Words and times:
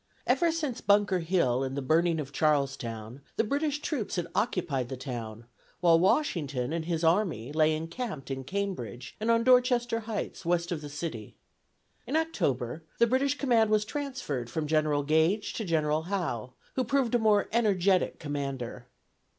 Ever 0.25 0.51
since 0.51 0.81
Bunker 0.81 1.19
Hill 1.19 1.63
and 1.63 1.77
the 1.77 1.81
burning 1.83 2.19
of 2.19 2.31
Charlestown, 2.31 3.21
the 3.35 3.43
British 3.43 3.83
troops 3.83 4.15
had 4.15 4.25
occupied 4.33 4.89
the 4.89 4.97
town, 4.97 5.45
while 5.79 5.99
Washington 5.99 6.73
and 6.73 6.85
his 6.85 7.03
army 7.03 7.51
lay 7.53 7.75
encamped 7.75 8.31
in 8.31 8.43
Cambridge 8.43 9.15
and 9.19 9.29
on 9.29 9.43
Dorchester 9.43 9.99
Heights, 10.09 10.43
west 10.43 10.71
of 10.71 10.81
the 10.81 10.89
city. 10.89 11.35
In 12.07 12.15
October, 12.15 12.83
the 12.97 13.05
British 13.05 13.37
command 13.37 13.69
was 13.69 13.85
transferred 13.85 14.49
from 14.49 14.65
General 14.65 15.03
Gage 15.03 15.53
to 15.53 15.63
General 15.63 16.01
Howe, 16.01 16.53
who 16.73 16.83
proved 16.83 17.13
a 17.13 17.19
more 17.19 17.47
energetic 17.51 18.17
commander. 18.19 18.87